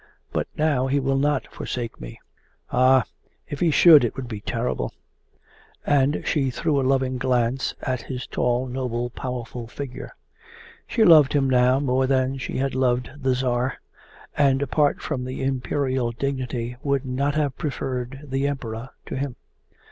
But 0.33 0.47
now 0.57 0.87
he 0.87 0.99
will 0.99 1.19
not 1.19 1.45
forsake 1.53 2.01
me. 2.01 2.19
Ah, 2.71 3.03
if 3.47 3.59
he 3.59 3.69
should, 3.69 4.03
it 4.03 4.15
would 4.15 4.27
be 4.27 4.41
terrible!' 4.41 4.95
And 5.85 6.23
she 6.25 6.49
threw 6.49 6.81
a 6.81 6.81
loving 6.81 7.19
glance 7.19 7.75
at 7.83 8.01
his 8.01 8.25
tall, 8.25 8.65
noble, 8.65 9.11
powerful 9.11 9.67
figure. 9.67 10.15
She 10.87 11.03
loved 11.05 11.33
him 11.33 11.47
now 11.47 11.79
more 11.79 12.07
than 12.07 12.39
she 12.39 12.57
had 12.57 12.73
loved 12.73 13.11
the 13.15 13.35
Tsar, 13.35 13.79
and 14.35 14.63
apart 14.63 15.03
from 15.03 15.23
the 15.23 15.43
Imperial 15.43 16.09
dignity 16.11 16.77
would 16.81 17.05
not 17.05 17.35
have 17.35 17.55
preferred 17.55 18.21
the 18.23 18.47
Emperor 18.47 18.89
to 19.05 19.15
him. 19.15 19.35